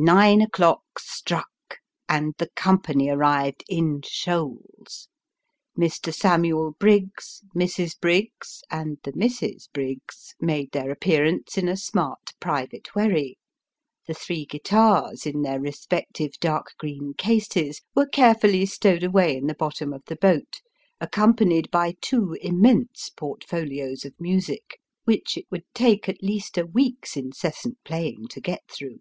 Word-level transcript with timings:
Nine 0.00 0.40
o'clock 0.40 1.00
struck, 1.00 1.50
and 2.08 2.32
the 2.38 2.48
company 2.50 3.08
arrived 3.08 3.64
in 3.68 4.00
shoals. 4.04 5.08
Mr. 5.76 6.14
Samuel 6.14 6.76
Briggs, 6.78 7.42
Mrs. 7.52 7.98
Briggs, 7.98 8.62
and 8.70 8.98
the 9.02 9.12
Misses 9.16 9.68
Briggs, 9.72 10.36
made 10.40 10.70
their 10.70 10.92
appearance 10.92 11.58
in 11.58 11.68
a 11.68 11.76
smart 11.76 12.30
private 12.38 12.94
wherry. 12.94 13.38
The 14.06 14.14
three 14.14 14.46
guitars, 14.46 15.26
in 15.26 15.42
their 15.42 15.60
respective 15.60 16.34
dark 16.38 16.74
green 16.78 17.14
cases, 17.14 17.82
were 17.96 18.06
carefully 18.06 18.66
stowed 18.66 19.02
away 19.02 19.36
in 19.36 19.48
the 19.48 19.54
bottom 19.56 19.92
of 19.92 20.04
the 20.04 20.14
boat, 20.14 20.60
accompanied 21.00 21.72
by 21.72 21.96
two 22.00 22.34
immense 22.40 23.10
portfolios 23.10 24.04
of 24.04 24.14
music, 24.20 24.78
which 25.06 25.36
it 25.36 25.46
would 25.50 25.64
take 25.74 26.08
at 26.08 26.22
least 26.22 26.56
a 26.56 26.66
week's 26.66 27.16
incessant 27.16 27.78
playing 27.84 28.28
to 28.28 28.40
get 28.40 28.60
through. 28.70 29.00